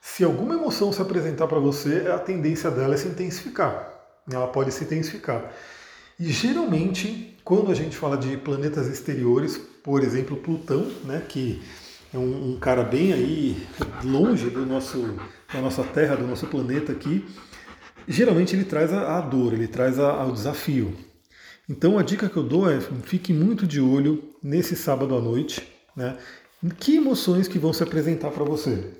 se 0.00 0.24
alguma 0.24 0.54
emoção 0.54 0.92
se 0.92 1.02
apresentar 1.02 1.46
para 1.46 1.58
você, 1.58 2.08
a 2.08 2.18
tendência 2.18 2.70
dela 2.70 2.94
é 2.94 2.96
se 2.96 3.08
intensificar. 3.08 3.92
Ela 4.30 4.46
pode 4.46 4.72
se 4.72 4.84
intensificar. 4.84 5.52
E 6.18 6.30
geralmente, 6.32 7.36
quando 7.44 7.70
a 7.70 7.74
gente 7.74 7.96
fala 7.96 8.16
de 8.16 8.36
planetas 8.36 8.86
exteriores, 8.86 9.58
por 9.82 10.02
exemplo, 10.02 10.36
Plutão, 10.36 10.90
né, 11.04 11.22
que 11.28 11.62
é 12.14 12.18
um, 12.18 12.52
um 12.52 12.58
cara 12.58 12.82
bem 12.82 13.12
aí 13.12 13.66
longe 14.02 14.48
do 14.48 14.64
nosso, 14.64 15.16
da 15.52 15.60
nossa 15.60 15.84
Terra, 15.84 16.16
do 16.16 16.26
nosso 16.26 16.46
planeta 16.46 16.92
aqui, 16.92 17.26
geralmente 18.08 18.54
ele 18.54 18.64
traz 18.64 18.92
a, 18.92 19.18
a 19.18 19.20
dor, 19.20 19.52
ele 19.52 19.68
traz 19.68 19.98
a, 19.98 20.24
o 20.24 20.32
desafio. 20.32 20.96
Então 21.68 21.98
a 21.98 22.02
dica 22.02 22.28
que 22.28 22.36
eu 22.36 22.44
dou 22.44 22.70
é 22.70 22.80
fique 22.80 23.32
muito 23.32 23.66
de 23.66 23.80
olho 23.80 24.22
nesse 24.42 24.76
sábado 24.76 25.16
à 25.16 25.20
noite, 25.20 25.66
né? 25.94 26.16
Que 26.78 26.96
emoções 26.96 27.46
que 27.48 27.58
vão 27.58 27.72
se 27.72 27.82
apresentar 27.82 28.30
para 28.30 28.44
você? 28.44 28.92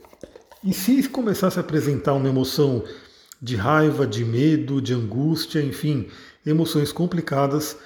E 0.63 0.75
se 0.75 1.09
começar 1.09 1.47
a 1.47 1.51
se 1.51 1.59
apresentar 1.59 2.13
uma 2.13 2.29
emoção 2.29 2.85
de 3.41 3.57
raiva, 3.57 4.07
de 4.07 4.25
medo, 4.25 4.81
de 4.81 4.93
angústia, 4.93 5.63
enfim, 5.63 6.09
emoções 6.45 6.93
complicadas, 6.93 7.73
o 7.73 7.77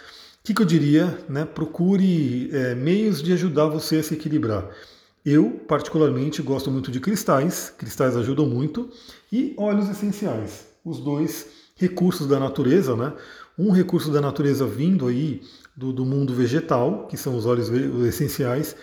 que, 0.43 0.55
que, 0.55 0.63
eu 0.63 0.67
diria? 0.67 1.19
Né? 1.29 1.45
Procure 1.45 2.51
é, 2.53 2.75
meios 2.75 3.23
de 3.23 3.33
ajudar 3.33 3.67
você 3.67 3.97
a 3.97 4.03
se 4.03 4.15
equilibrar. 4.15 4.69
Eu, 5.25 5.51
particularmente, 5.69 6.43
gosto 6.43 6.71
muito 6.71 6.91
de 6.91 6.99
cristais, 6.99 7.73
cristais 7.77 8.17
ajudam 8.17 8.47
muito, 8.47 8.89
e 9.31 9.55
óleos 9.57 9.89
essenciais, 9.89 10.67
os 10.85 10.99
dois 10.99 11.47
recursos 11.77 12.27
da 12.27 12.41
natureza, 12.41 12.97
né? 12.97 13.13
Um 13.59 13.71
recurso 13.71 14.11
da 14.11 14.21
natureza 14.21 14.67
vindo 14.67 15.07
aí 15.07 15.43
do, 15.77 15.93
do 15.93 16.07
mundo 16.07 16.35
vegetal, 16.35 17.07
que 17.07 17.19
são 17.19 17.37
os 17.37 17.45
óleos 17.45 17.69
essenciais, 18.07 18.75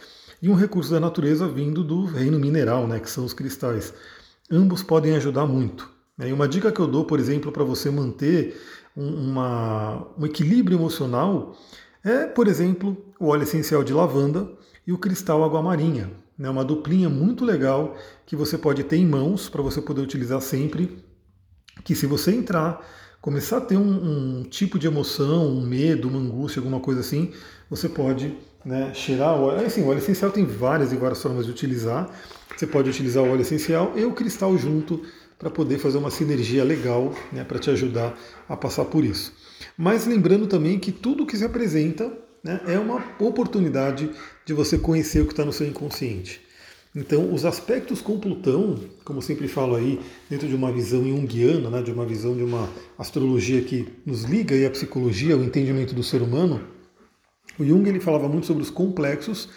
e 0.41 0.49
um 0.49 0.55
recurso 0.55 0.91
da 0.91 0.99
natureza 0.99 1.47
vindo 1.47 1.83
do 1.83 2.05
reino 2.05 2.39
mineral, 2.39 2.87
né? 2.87 2.99
Que 2.99 3.09
são 3.09 3.25
os 3.25 3.33
cristais. 3.33 3.93
Ambos 4.49 4.83
podem 4.83 5.15
ajudar 5.15 5.45
muito. 5.45 5.89
Né? 6.17 6.29
E 6.29 6.33
uma 6.33 6.47
dica 6.47 6.71
que 6.71 6.79
eu 6.79 6.87
dou, 6.87 7.05
por 7.05 7.19
exemplo, 7.19 7.51
para 7.51 7.63
você 7.63 7.89
manter 7.89 8.59
um, 8.95 9.31
uma, 9.31 10.07
um 10.17 10.25
equilíbrio 10.25 10.77
emocional 10.77 11.57
é, 12.03 12.25
por 12.25 12.47
exemplo, 12.47 12.97
o 13.19 13.27
óleo 13.27 13.43
essencial 13.43 13.83
de 13.83 13.93
lavanda 13.93 14.49
e 14.85 14.93
o 14.93 14.97
cristal 14.97 15.43
água 15.43 15.61
marinha 15.61 16.11
né, 16.37 16.49
uma 16.49 16.63
duplinha 16.63 17.09
muito 17.09 17.43
legal 17.43 17.95
que 18.25 18.35
você 18.35 18.57
pode 18.57 18.83
ter 18.83 18.97
em 18.97 19.05
mãos 19.05 19.49
para 19.49 19.61
você 19.61 19.81
poder 19.81 20.01
utilizar 20.01 20.39
sempre. 20.41 21.03
Que 21.83 21.95
se 21.95 22.05
você 22.05 22.31
entrar, 22.31 22.85
começar 23.21 23.57
a 23.57 23.61
ter 23.61 23.77
um, 23.77 24.39
um, 24.39 24.43
tipo 24.43 24.77
de 24.77 24.87
emoção, 24.87 25.47
um 25.47 25.65
medo, 25.65 26.07
uma 26.07 26.19
angústia, 26.19 26.59
alguma 26.59 26.79
coisa 26.79 27.01
assim, 27.01 27.31
você 27.69 27.89
pode 27.89 28.35
né, 28.63 28.91
cheirar 28.93 29.35
o 29.35 29.43
óleo. 29.43 29.65
Assim, 29.65 29.81
o 29.83 29.87
óleo 29.87 29.99
essencial 29.99 30.31
tem 30.31 30.45
várias 30.45 30.91
e 30.91 30.95
várias 30.95 31.21
formas 31.21 31.45
de 31.45 31.51
utilizar. 31.51 32.09
Você 32.55 32.67
pode 32.67 32.89
utilizar 32.89 33.23
o 33.23 33.29
óleo 33.29 33.41
essencial 33.41 33.93
e 33.95 34.03
o 34.03 34.13
cristal 34.13 34.57
junto 34.57 35.01
para 35.37 35.49
poder 35.49 35.77
fazer 35.77 35.97
uma 35.97 36.09
sinergia 36.09 36.63
legal 36.63 37.13
né, 37.31 37.43
para 37.43 37.59
te 37.59 37.69
ajudar 37.69 38.17
a 38.49 38.57
passar 38.57 38.85
por 38.85 39.05
isso. 39.05 39.33
Mas 39.77 40.05
lembrando 40.07 40.47
também 40.47 40.79
que 40.79 40.91
tudo 40.91 41.25
que 41.25 41.37
se 41.37 41.45
apresenta 41.45 42.11
né, 42.43 42.61
é 42.67 42.79
uma 42.79 43.03
oportunidade 43.19 44.09
de 44.45 44.53
você 44.53 44.77
conhecer 44.77 45.21
o 45.21 45.25
que 45.25 45.33
está 45.33 45.45
no 45.45 45.53
seu 45.53 45.67
inconsciente. 45.67 46.46
Então, 46.99 47.31
os 47.31 47.45
aspectos 47.45 48.01
com 48.01 48.19
Plutão, 48.19 48.75
como 49.05 49.21
sempre 49.21 49.47
falo 49.47 49.75
aí, 49.75 49.99
dentro 50.27 50.47
de 50.47 50.55
uma 50.55 50.71
visão 50.71 51.03
junguiana, 51.03 51.69
né, 51.69 51.83
de 51.83 51.91
uma 51.91 52.03
visão 52.03 52.35
de 52.35 52.41
uma 52.41 52.67
astrologia 52.97 53.61
que 53.61 53.87
nos 54.03 54.23
liga 54.23 54.55
aí 54.55 54.65
à 54.65 54.71
psicologia, 54.71 55.35
ao 55.35 55.43
entendimento 55.43 55.93
do 55.93 56.01
ser 56.01 56.23
humano, 56.23 56.59
o 57.59 57.63
Jung 57.63 57.87
ele 57.87 57.99
falava 57.99 58.27
muito 58.27 58.47
sobre 58.47 58.63
os 58.63 58.71
complexos, 58.71 59.47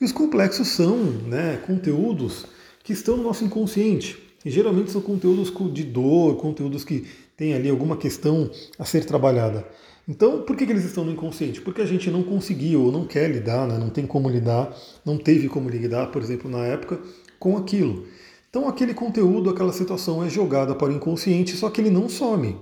e 0.00 0.04
os 0.04 0.12
complexos 0.12 0.68
são 0.68 0.96
né, 1.26 1.60
conteúdos 1.66 2.46
que 2.84 2.92
estão 2.92 3.16
no 3.16 3.24
nosso 3.24 3.44
inconsciente. 3.44 4.16
E 4.44 4.50
geralmente 4.50 4.92
são 4.92 5.00
conteúdos 5.00 5.52
de 5.72 5.82
dor, 5.82 6.36
conteúdos 6.36 6.84
que 6.84 7.08
têm 7.36 7.54
ali 7.54 7.68
alguma 7.68 7.96
questão 7.96 8.48
a 8.78 8.84
ser 8.84 9.04
trabalhada. 9.04 9.66
Então, 10.06 10.42
por 10.42 10.54
que, 10.56 10.66
que 10.66 10.72
eles 10.72 10.84
estão 10.84 11.04
no 11.04 11.12
inconsciente? 11.12 11.60
Porque 11.60 11.80
a 11.80 11.86
gente 11.86 12.10
não 12.10 12.22
conseguiu 12.22 12.82
ou 12.82 12.92
não 12.92 13.06
quer 13.06 13.30
lidar, 13.30 13.66
né? 13.66 13.78
não 13.78 13.88
tem 13.88 14.06
como 14.06 14.28
lidar, 14.28 14.76
não 15.04 15.16
teve 15.16 15.48
como 15.48 15.68
lidar, 15.68 16.08
por 16.08 16.20
exemplo, 16.20 16.50
na 16.50 16.64
época, 16.66 17.00
com 17.38 17.56
aquilo. 17.56 18.06
Então, 18.50 18.68
aquele 18.68 18.92
conteúdo, 18.92 19.50
aquela 19.50 19.72
situação 19.72 20.22
é 20.22 20.28
jogada 20.28 20.74
para 20.74 20.92
o 20.92 20.94
inconsciente, 20.94 21.56
só 21.56 21.70
que 21.70 21.80
ele 21.80 21.90
não 21.90 22.08
some. 22.08 22.56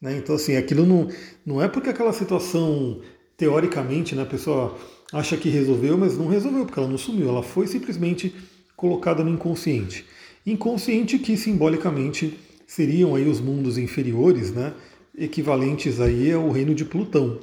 Né? 0.00 0.16
Então, 0.18 0.36
assim, 0.36 0.56
aquilo 0.56 0.86
não, 0.86 1.08
não 1.44 1.60
é 1.60 1.68
porque 1.68 1.90
aquela 1.90 2.12
situação, 2.12 3.00
teoricamente, 3.36 4.14
né, 4.14 4.22
a 4.22 4.26
pessoa 4.26 4.76
acha 5.12 5.36
que 5.36 5.48
resolveu, 5.48 5.98
mas 5.98 6.16
não 6.16 6.28
resolveu, 6.28 6.64
porque 6.64 6.78
ela 6.78 6.88
não 6.88 6.98
sumiu, 6.98 7.28
ela 7.28 7.42
foi 7.42 7.66
simplesmente 7.66 8.34
colocada 8.76 9.24
no 9.24 9.30
inconsciente. 9.30 10.04
Inconsciente 10.46 11.18
que 11.18 11.36
simbolicamente 11.36 12.38
seriam 12.66 13.14
aí 13.14 13.28
os 13.28 13.40
mundos 13.40 13.78
inferiores, 13.78 14.52
né? 14.52 14.74
Equivalentes 15.16 16.00
aí 16.00 16.32
ao 16.32 16.50
reino 16.50 16.74
de 16.74 16.84
Plutão. 16.84 17.38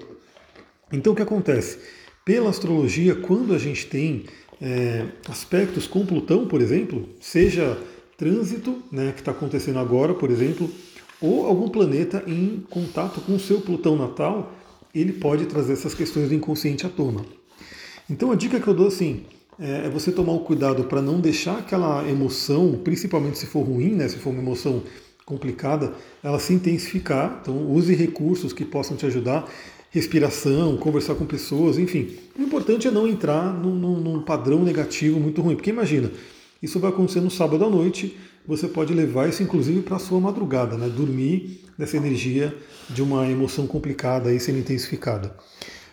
Então 0.91 1.13
o 1.13 1.15
que 1.15 1.21
acontece? 1.21 1.79
Pela 2.25 2.49
astrologia, 2.49 3.15
quando 3.15 3.53
a 3.53 3.57
gente 3.57 3.87
tem 3.87 4.25
é, 4.61 5.05
aspectos 5.27 5.87
com 5.87 6.05
Plutão, 6.05 6.47
por 6.47 6.61
exemplo, 6.61 7.07
seja 7.19 7.77
trânsito, 8.17 8.83
né, 8.91 9.11
que 9.13 9.21
está 9.21 9.31
acontecendo 9.31 9.79
agora, 9.79 10.13
por 10.13 10.29
exemplo, 10.29 10.69
ou 11.19 11.45
algum 11.45 11.69
planeta 11.69 12.23
em 12.27 12.63
contato 12.69 13.21
com 13.21 13.35
o 13.35 13.39
seu 13.39 13.61
Plutão 13.61 13.95
natal, 13.95 14.53
ele 14.93 15.13
pode 15.13 15.45
trazer 15.45 15.73
essas 15.73 15.93
questões 15.93 16.29
do 16.29 16.35
inconsciente 16.35 16.85
à 16.85 16.89
tona. 16.89 17.25
Então 18.09 18.31
a 18.31 18.35
dica 18.35 18.59
que 18.59 18.67
eu 18.67 18.73
dou 18.73 18.87
assim 18.87 19.23
é, 19.59 19.85
é 19.85 19.89
você 19.89 20.11
tomar 20.11 20.33
o 20.33 20.41
cuidado 20.41 20.83
para 20.83 21.01
não 21.01 21.19
deixar 21.19 21.57
aquela 21.57 22.07
emoção, 22.07 22.79
principalmente 22.83 23.37
se 23.37 23.45
for 23.45 23.61
ruim, 23.61 23.91
né, 23.91 24.07
se 24.07 24.17
for 24.17 24.31
uma 24.31 24.41
emoção 24.41 24.83
complicada, 25.31 25.93
ela 26.21 26.37
se 26.39 26.53
intensificar. 26.53 27.39
Então, 27.41 27.71
use 27.71 27.95
recursos 27.95 28.51
que 28.51 28.65
possam 28.65 28.97
te 28.97 29.05
ajudar, 29.05 29.49
respiração, 29.89 30.75
conversar 30.75 31.15
com 31.15 31.25
pessoas, 31.25 31.77
enfim. 31.77 32.17
O 32.37 32.41
importante 32.41 32.87
é 32.87 32.91
não 32.91 33.07
entrar 33.07 33.53
num, 33.53 33.73
num, 33.73 33.99
num 34.01 34.21
padrão 34.21 34.61
negativo 34.61 35.19
muito 35.19 35.41
ruim, 35.41 35.55
porque 35.55 35.69
imagina, 35.69 36.11
isso 36.61 36.79
vai 36.79 36.91
acontecer 36.91 37.21
no 37.21 37.31
sábado 37.31 37.63
à 37.63 37.69
noite, 37.69 38.17
você 38.45 38.67
pode 38.67 38.93
levar 38.93 39.29
isso 39.29 39.41
inclusive 39.41 39.81
para 39.81 39.95
a 39.95 39.99
sua 39.99 40.19
madrugada, 40.19 40.77
né? 40.77 40.89
dormir 40.89 41.61
nessa 41.77 41.95
energia 41.95 42.53
de 42.89 43.01
uma 43.01 43.29
emoção 43.29 43.65
complicada 43.65 44.33
e 44.33 44.39
sendo 44.39 44.59
intensificada. 44.59 45.33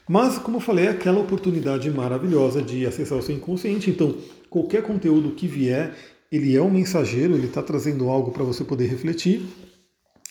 Mas, 0.09 0.39
como 0.39 0.57
eu 0.57 0.61
falei, 0.61 0.87
é 0.87 0.91
aquela 0.91 1.21
oportunidade 1.21 1.89
maravilhosa 1.91 2.63
de 2.63 2.87
acessar 2.87 3.19
o 3.19 3.23
seu 3.23 3.37
inconsciente. 3.37 3.91
Então, 3.91 4.17
qualquer 4.49 4.83
conteúdo 4.83 5.33
que 5.33 5.47
vier 5.47 5.95
ele 6.31 6.57
é 6.57 6.63
um 6.63 6.71
mensageiro, 6.71 7.35
ele 7.35 7.47
está 7.47 7.63
trazendo 7.63 8.09
algo 8.09 8.31
para 8.31 8.45
você 8.45 8.63
poder 8.65 8.87
refletir. 8.87 9.43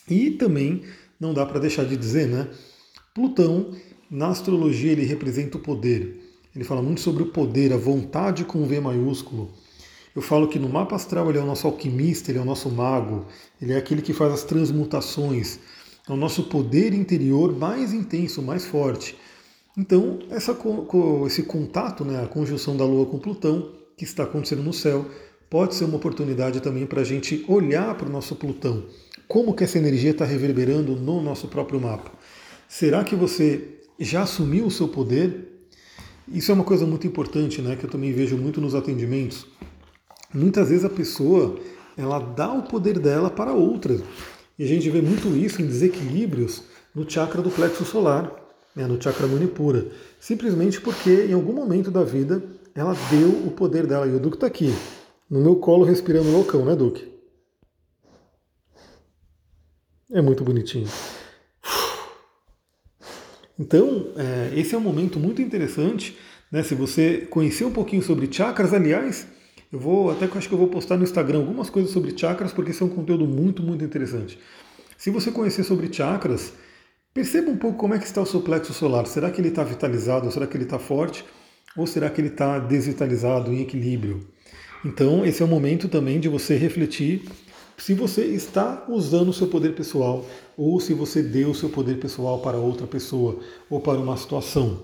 E 0.10 0.32
também 0.32 0.84
não 1.20 1.34
dá 1.34 1.46
para 1.46 1.60
deixar 1.60 1.84
de 1.86 1.98
dizer, 1.98 2.28
né? 2.28 2.48
Plutão, 3.14 3.72
na 4.10 4.30
astrologia, 4.30 4.92
ele 4.92 5.06
representa 5.06 5.58
o 5.58 5.62
poder. 5.62 6.22
Ele 6.56 6.64
fala 6.64 6.82
muito 6.82 7.02
sobre 7.02 7.24
o 7.24 7.28
poder, 7.28 7.74
a 7.74 7.78
vontade 7.78 8.46
com 8.46 8.66
V 8.66 8.80
maiúsculo. 8.80 9.52
Eu 10.16 10.22
falo 10.22 10.48
que 10.48 10.58
no 10.58 10.70
mapa 10.70 10.96
astral 10.96 11.30
ele 11.30 11.38
é 11.38 11.42
o 11.42 11.46
nosso 11.46 11.68
alquimista, 11.68 12.32
ele 12.32 12.40
é 12.40 12.42
o 12.42 12.46
nosso 12.46 12.70
mago, 12.72 13.28
ele 13.62 13.74
é 13.74 13.78
aquele 13.78 14.02
que 14.02 14.14
faz 14.14 14.34
as 14.34 14.44
transmutações, 14.44 15.60
é 16.10 16.12
o 16.12 16.16
nosso 16.16 16.44
poder 16.44 16.94
interior 16.94 17.56
mais 17.56 17.94
intenso, 17.94 18.42
mais 18.42 18.66
forte. 18.66 19.16
Então, 19.78 20.18
essa, 20.32 20.58
esse 21.28 21.44
contato, 21.44 22.04
né, 22.04 22.24
a 22.24 22.28
conjunção 22.28 22.76
da 22.76 22.84
Lua 22.84 23.06
com 23.06 23.20
Plutão, 23.20 23.72
que 23.96 24.04
está 24.04 24.24
acontecendo 24.24 24.64
no 24.64 24.74
céu, 24.74 25.06
pode 25.50 25.76
ser 25.76 25.86
uma 25.86 25.98
oportunidade 25.98 26.62
também 26.62 26.86
para 26.86 27.02
a 27.02 27.06
gente 27.06 27.44
olhar 27.48 27.96
para 27.96 28.08
o 28.08 28.12
nosso 28.12 28.36
Plutão. 28.36 28.84
Como 29.28 29.54
que 29.54 29.64
essa 29.64 29.78
energia 29.78 30.12
está 30.12 30.26
reverberando 30.26 30.96
no 30.96 31.22
nosso 31.22 31.48
próprio 31.48 31.80
mapa? 31.80 32.12
Será 32.68 33.04
que 33.04 33.16
você 33.16 33.80
já 34.00 34.24
assumiu 34.24 34.66
o 34.66 34.72
seu 34.72 34.88
poder? 34.88 35.54
Isso 36.28 36.52
é 36.52 36.54
uma 36.54 36.64
coisa 36.64 36.86
muito 36.86 37.08
importante, 37.08 37.62
né? 37.62 37.76
Que 37.76 37.86
eu 37.86 37.90
também 37.90 38.12
vejo 38.12 38.38
muito 38.38 38.60
nos 38.60 38.76
atendimentos. 38.76 39.46
Muitas 40.34 40.70
vezes 40.70 40.86
a 40.86 40.90
pessoa 40.90 41.58
ela 41.98 42.20
dá 42.20 42.54
o 42.54 42.64
poder 42.64 43.00
dela 43.00 43.30
para 43.30 43.54
outra. 43.54 44.00
E 44.60 44.64
a 44.64 44.68
gente 44.68 44.90
vê 44.90 45.02
muito 45.02 45.30
isso 45.36 45.62
em 45.62 45.66
desequilíbrios 45.66 46.64
no 46.94 47.10
chakra 47.10 47.42
do 47.42 47.50
plexo 47.50 47.86
solar, 47.86 48.32
né, 48.76 48.86
no 48.86 49.02
chakra 49.02 49.28
manipura. 49.28 49.88
Simplesmente 50.20 50.82
porque 50.82 51.26
em 51.30 51.34
algum 51.34 51.54
momento 51.54 51.90
da 51.90 52.04
vida 52.04 52.44
ela 52.76 52.96
deu 53.10 53.30
o 53.30 53.52
poder 53.52 53.88
dela. 53.88 54.08
E 54.08 54.16
o 54.16 54.20
Duque 54.20 54.38
está 54.38 54.48
aqui 54.48 54.74
no 55.30 55.42
meu 55.42 55.58
colo 55.58 55.84
respirando 55.84 56.32
loucão, 56.32 56.66
né, 56.66 56.76
Duque? 56.76 57.12
É 60.12 60.22
muito 60.22 60.44
bonitinho. 60.44 60.88
Então, 63.60 64.08
é, 64.16 64.58
esse 64.58 64.76
é 64.76 64.78
um 64.78 64.82
momento 64.82 65.20
muito 65.20 65.42
interessante, 65.42 66.18
né? 66.52 66.64
Se 66.64 66.76
você 66.76 67.28
conhecer 67.30 67.66
um 67.66 67.72
pouquinho 67.72 68.02
sobre 68.02 68.32
chakras, 68.32 68.74
aliás, 68.74 69.28
eu 69.72 69.80
vou 69.80 70.12
até 70.12 70.26
acho 70.26 70.48
que 70.48 70.54
eu 70.54 70.60
vou 70.60 70.70
postar 70.70 70.96
no 70.96 71.04
Instagram 71.04 71.40
algumas 71.40 71.70
coisas 71.70 71.92
sobre 71.92 72.18
chakras, 72.18 72.54
porque 72.54 72.72
esse 72.72 72.82
é 72.82 72.86
um 72.86 72.90
conteúdo 72.90 73.26
muito, 73.26 73.62
muito 73.62 73.84
interessante. 73.84 74.40
Se 74.98 75.10
você 75.10 75.32
conhecer 75.32 75.64
sobre 75.64 75.92
chakras, 75.92 76.54
perceba 77.14 77.52
um 77.52 77.58
pouco 77.58 77.78
como 77.78 77.94
é 77.94 78.00
que 78.00 78.06
está 78.06 78.22
o 78.22 78.26
seu 78.26 78.42
plexo 78.42 78.74
solar. 78.74 79.06
Será 79.08 79.30
que 79.30 79.42
ele 79.42 79.50
está 79.50 79.64
vitalizado? 79.64 80.32
Será 80.32 80.48
que 80.48 80.56
ele 80.56 80.64
está 80.64 80.80
forte? 80.80 81.26
Ou 81.76 81.86
será 81.86 82.10
que 82.10 82.22
ele 82.22 82.30
está 82.30 82.60
desvitalizado, 82.60 83.52
em 83.52 83.62
equilíbrio? 83.62 84.28
Então, 84.88 85.26
esse 85.26 85.42
é 85.42 85.46
o 85.46 85.50
momento 85.50 85.90
também 85.90 86.18
de 86.18 86.30
você 86.30 86.56
refletir 86.56 87.24
se 87.78 87.94
você 87.94 88.24
está 88.24 88.86
usando 88.88 89.28
o 89.28 89.34
seu 89.34 89.48
poder 89.48 89.76
pessoal 89.76 90.26
ou 90.56 90.80
se 90.80 90.94
você 90.94 91.22
deu 91.22 91.50
o 91.50 91.56
seu 91.56 91.68
poder 91.68 92.00
pessoal 92.00 92.40
para 92.40 92.58
outra 92.58 92.88
pessoa 92.88 93.38
ou 93.70 93.82
para 93.82 94.00
uma 94.00 94.16
situação. 94.16 94.84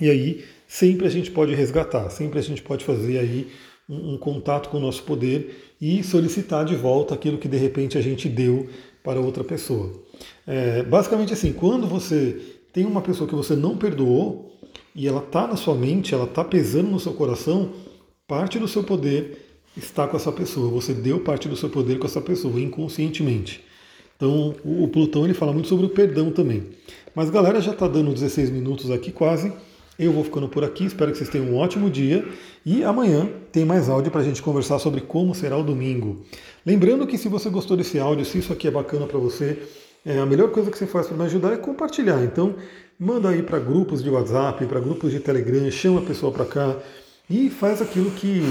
E 0.00 0.08
aí, 0.08 0.44
sempre 0.68 1.08
a 1.08 1.10
gente 1.10 1.32
pode 1.32 1.52
resgatar, 1.56 2.08
sempre 2.08 2.38
a 2.38 2.42
gente 2.42 2.62
pode 2.62 2.84
fazer 2.84 3.18
aí 3.18 3.48
um, 3.88 4.14
um 4.14 4.18
contato 4.18 4.68
com 4.68 4.76
o 4.76 4.80
nosso 4.80 5.02
poder 5.02 5.74
e 5.80 6.04
solicitar 6.04 6.64
de 6.64 6.76
volta 6.76 7.12
aquilo 7.12 7.36
que 7.36 7.48
de 7.48 7.56
repente 7.56 7.98
a 7.98 8.00
gente 8.00 8.28
deu 8.28 8.68
para 9.02 9.20
outra 9.20 9.42
pessoa. 9.42 9.92
É, 10.46 10.84
basicamente 10.84 11.32
assim, 11.32 11.52
quando 11.52 11.88
você 11.88 12.40
tem 12.72 12.86
uma 12.86 13.02
pessoa 13.02 13.28
que 13.28 13.34
você 13.34 13.56
não 13.56 13.76
perdoou 13.76 14.56
e 14.94 15.08
ela 15.08 15.20
está 15.20 15.48
na 15.48 15.56
sua 15.56 15.74
mente, 15.74 16.14
ela 16.14 16.26
está 16.26 16.44
pesando 16.44 16.90
no 16.90 17.00
seu 17.00 17.12
coração, 17.12 17.72
parte 18.26 18.58
do 18.58 18.66
seu 18.66 18.82
poder 18.82 19.38
está 19.76 20.08
com 20.08 20.16
essa 20.16 20.32
pessoa. 20.32 20.68
Você 20.70 20.92
deu 20.92 21.20
parte 21.20 21.48
do 21.48 21.56
seu 21.56 21.68
poder 21.68 21.98
com 21.98 22.06
essa 22.06 22.20
pessoa, 22.20 22.60
inconscientemente. 22.60 23.64
Então, 24.16 24.54
o 24.64 24.88
Plutão 24.88 25.24
ele 25.24 25.34
fala 25.34 25.52
muito 25.52 25.68
sobre 25.68 25.86
o 25.86 25.90
perdão 25.90 26.32
também. 26.32 26.64
Mas 27.14 27.30
galera, 27.30 27.60
já 27.60 27.70
está 27.70 27.86
dando 27.86 28.12
16 28.12 28.50
minutos 28.50 28.90
aqui 28.90 29.12
quase. 29.12 29.52
Eu 29.98 30.12
vou 30.12 30.24
ficando 30.24 30.48
por 30.48 30.64
aqui, 30.64 30.84
espero 30.84 31.12
que 31.12 31.18
vocês 31.18 31.30
tenham 31.30 31.46
um 31.46 31.56
ótimo 31.56 31.88
dia 31.88 32.26
e 32.66 32.82
amanhã 32.82 33.28
tem 33.52 33.64
mais 33.64 33.88
áudio 33.88 34.10
para 34.10 34.20
a 34.20 34.24
gente 34.24 34.42
conversar 34.42 34.78
sobre 34.78 35.00
como 35.00 35.34
será 35.34 35.56
o 35.56 35.62
domingo. 35.62 36.22
Lembrando 36.66 37.06
que 37.06 37.16
se 37.16 37.28
você 37.28 37.48
gostou 37.48 37.76
desse 37.76 37.98
áudio, 37.98 38.24
se 38.24 38.38
isso 38.38 38.52
aqui 38.52 38.66
é 38.66 38.70
bacana 38.70 39.06
para 39.06 39.18
você, 39.18 39.62
é, 40.04 40.18
a 40.18 40.26
melhor 40.26 40.50
coisa 40.50 40.70
que 40.70 40.76
você 40.76 40.86
faz 40.86 41.06
para 41.06 41.16
me 41.16 41.24
ajudar 41.24 41.52
é 41.52 41.56
compartilhar. 41.56 42.22
Então, 42.24 42.56
manda 42.98 43.30
aí 43.30 43.42
para 43.42 43.58
grupos 43.58 44.02
de 44.02 44.10
WhatsApp, 44.10 44.66
para 44.66 44.80
grupos 44.80 45.12
de 45.12 45.20
Telegram, 45.20 45.70
chama 45.70 46.00
a 46.00 46.04
pessoa 46.04 46.32
para 46.32 46.44
cá 46.44 46.76
e 47.28 47.50
faz 47.50 47.82
aquilo 47.82 48.10
que, 48.12 48.42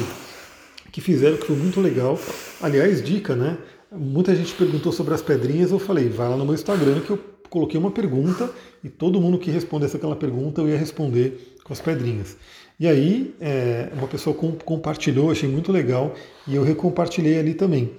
que 0.91 1.01
fizeram, 1.01 1.37
que 1.37 1.47
foi 1.47 1.55
muito 1.55 1.79
legal. 1.79 2.19
Aliás, 2.61 3.03
dica, 3.03 3.35
né? 3.35 3.57
Muita 3.91 4.35
gente 4.35 4.53
perguntou 4.53 4.91
sobre 4.91 5.13
as 5.13 5.21
pedrinhas, 5.21 5.71
eu 5.71 5.79
falei, 5.79 6.09
vai 6.09 6.27
lá 6.27 6.35
no 6.35 6.43
meu 6.43 6.53
Instagram 6.53 6.99
que 7.01 7.11
eu 7.11 7.19
coloquei 7.49 7.79
uma 7.79 7.91
pergunta 7.91 8.51
e 8.83 8.89
todo 8.89 9.21
mundo 9.21 9.37
que 9.37 9.49
respondesse 9.49 9.95
aquela 9.95 10.15
pergunta 10.15 10.59
eu 10.59 10.67
ia 10.67 10.77
responder 10.77 11.55
com 11.63 11.71
as 11.71 11.79
pedrinhas. 11.79 12.35
E 12.77 12.87
aí 12.87 13.33
é, 13.39 13.89
uma 13.93 14.07
pessoa 14.07 14.35
com, 14.35 14.51
compartilhou, 14.53 15.31
achei 15.31 15.47
muito 15.47 15.71
legal 15.71 16.13
e 16.45 16.55
eu 16.55 16.63
recompartilhei 16.63 17.39
ali 17.39 17.53
também. 17.53 17.91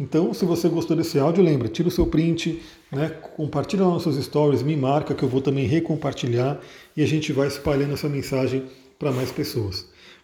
Então, 0.00 0.32
se 0.32 0.44
você 0.44 0.68
gostou 0.68 0.96
desse 0.96 1.18
áudio, 1.18 1.44
lembra, 1.44 1.68
tira 1.68 1.88
o 1.88 1.90
seu 1.90 2.06
print, 2.06 2.62
né, 2.90 3.10
compartilha 3.36 3.84
lá 3.84 3.92
nos 3.92 4.02
seus 4.02 4.16
stories, 4.24 4.62
me 4.62 4.76
marca 4.76 5.14
que 5.14 5.22
eu 5.22 5.28
vou 5.28 5.42
também 5.42 5.66
recompartilhar 5.66 6.58
e 6.96 7.02
a 7.02 7.06
gente 7.06 7.32
vai 7.32 7.48
espalhando 7.48 7.92
essa 7.92 8.08
mensagem 8.08 8.64
para 8.98 9.12
mais 9.12 9.30
pessoas. 9.30 9.91